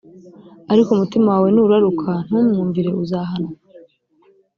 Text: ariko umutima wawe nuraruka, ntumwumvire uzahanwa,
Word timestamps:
ariko 0.71 0.89
umutima 0.91 1.27
wawe 1.33 1.49
nuraruka, 1.55 2.11
ntumwumvire 2.27 2.89
uzahanwa, 3.03 3.51